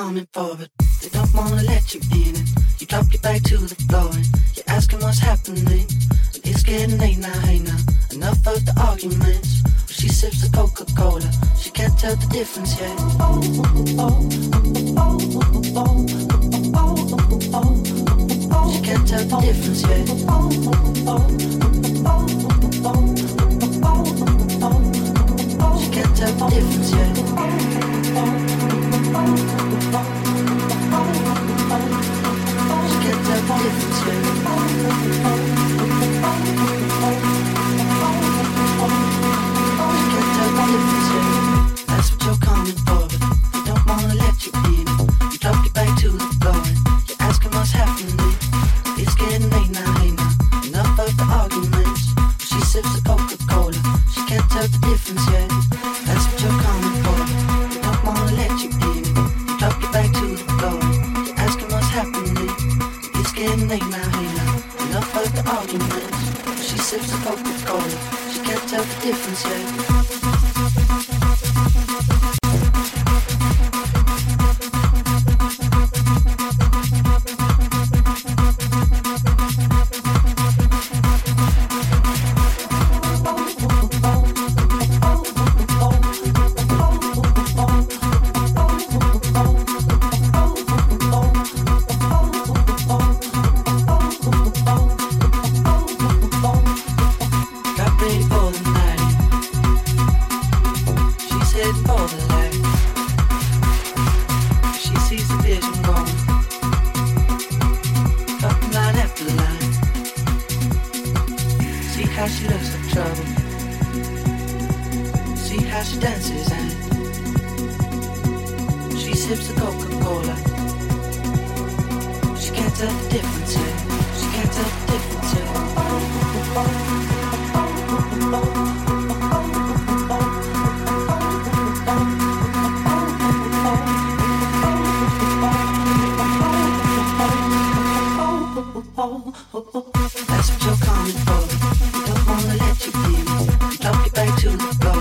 [0.00, 0.49] coming for,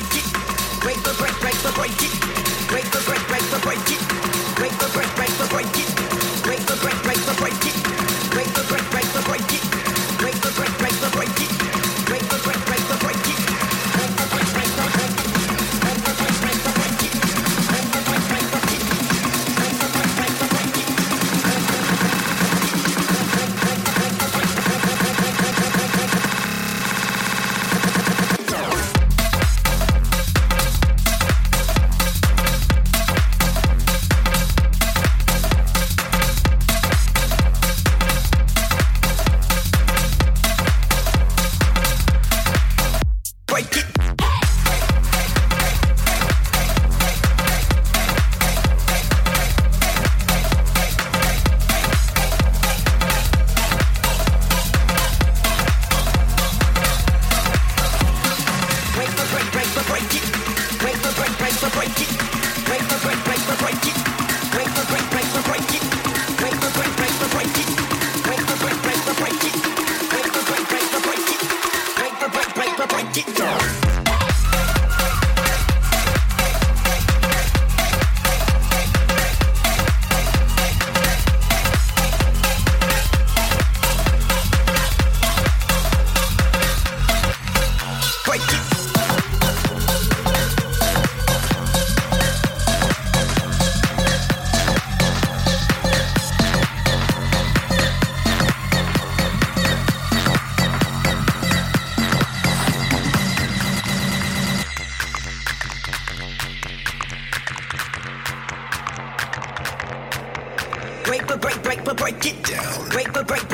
[0.00, 0.80] break it.
[0.80, 2.29] Break the break, break the break it.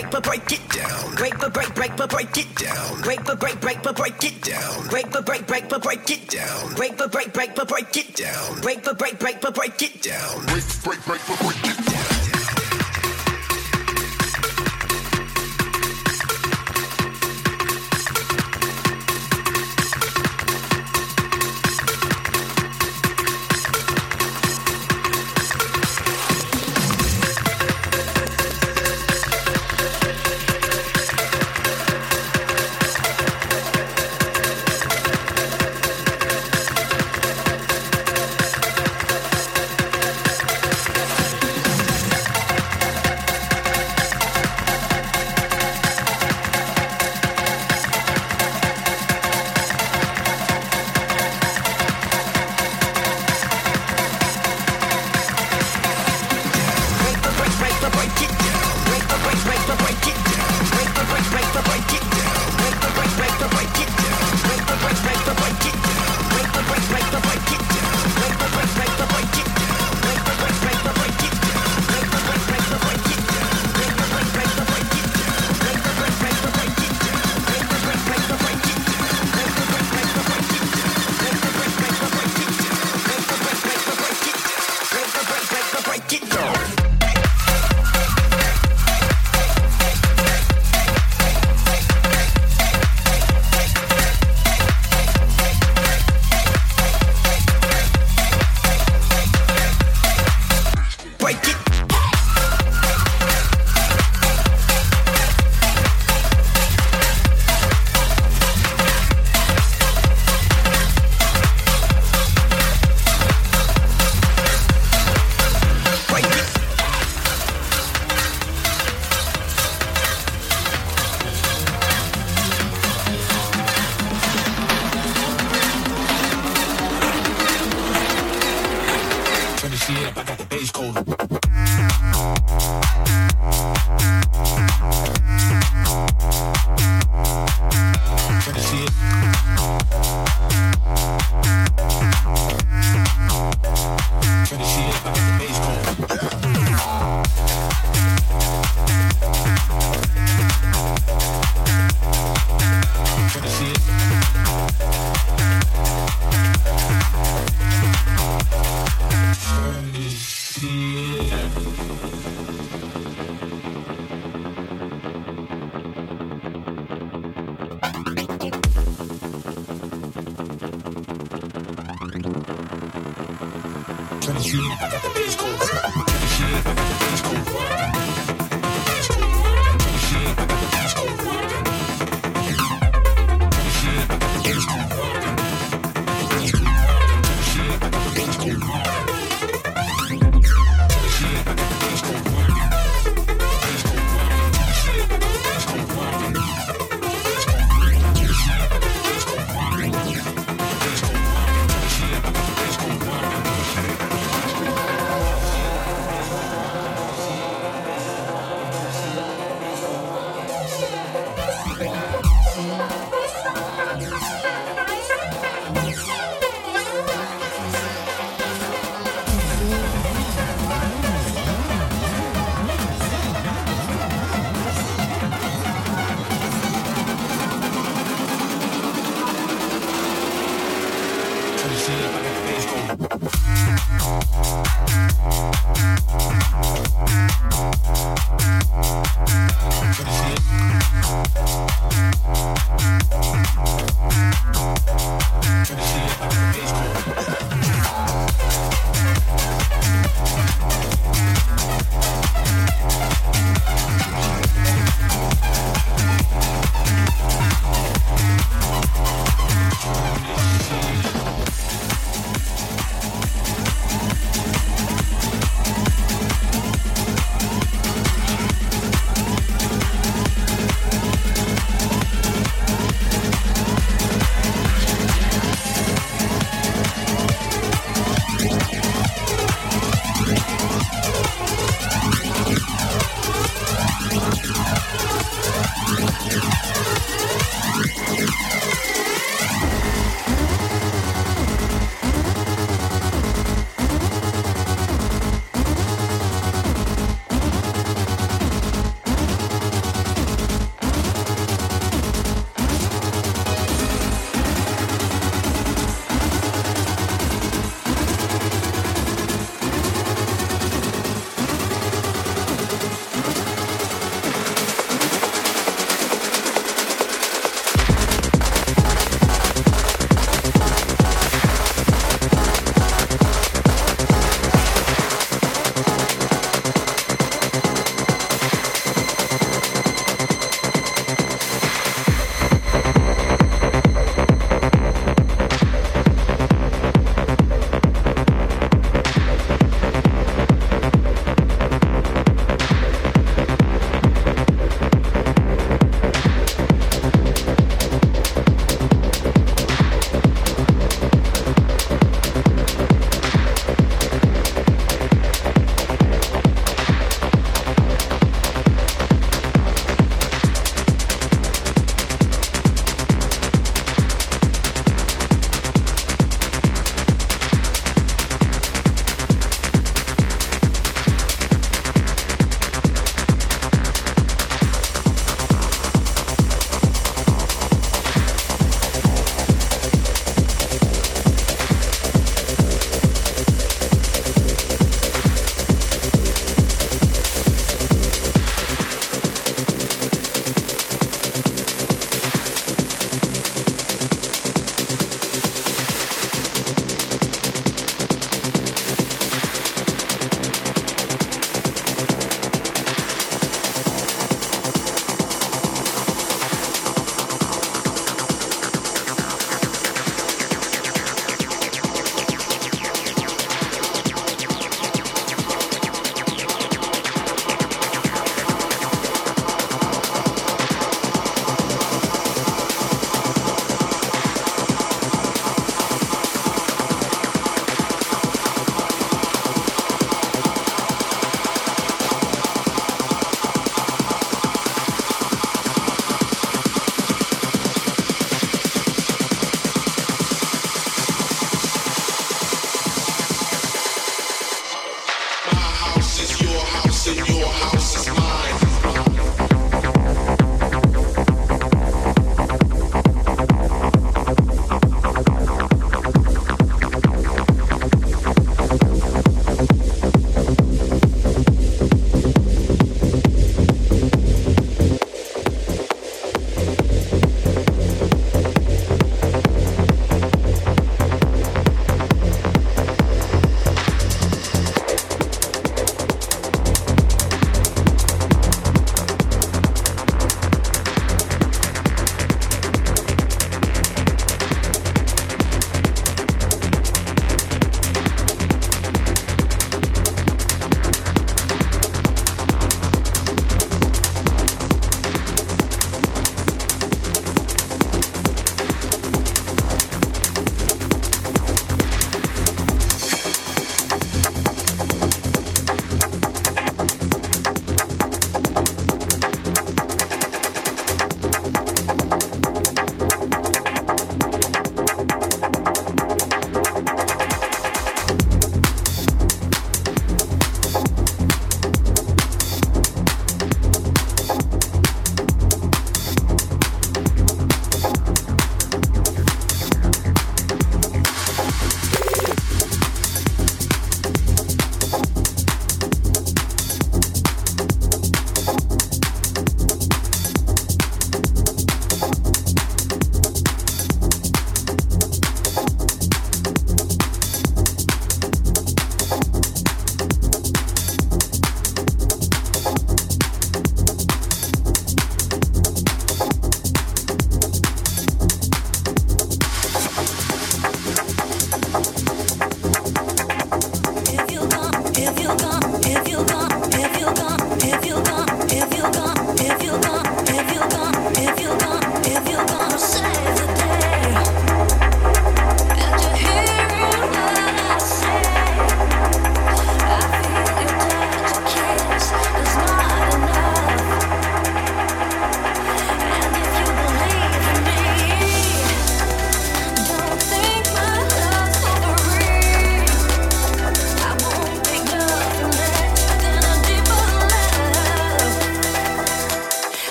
[0.00, 1.14] break but break it down.
[1.14, 3.02] Break but break break but break it down.
[3.02, 4.88] Break but break break but break it down.
[4.88, 6.74] Break but break break but break it down.
[6.74, 8.60] Break but break break but break it down.
[8.60, 10.46] Break but break break but break it down.
[10.46, 11.89] Break break break but break it down.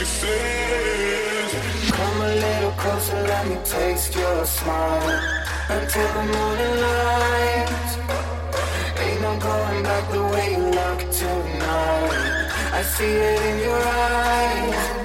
[0.00, 1.90] she says.
[1.92, 5.10] Come a little closer, let me taste your smile
[5.68, 7.68] until the morning light.
[9.04, 12.48] Ain't no going back the way you look tonight.
[12.72, 14.99] I see it in your eyes.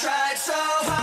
[0.00, 0.99] Tried so hard